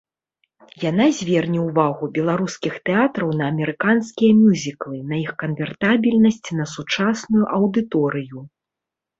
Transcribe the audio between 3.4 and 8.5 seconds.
на амерыканскія мюзіклы, на іх канвертабельнасць на сучасную аўдыторыю.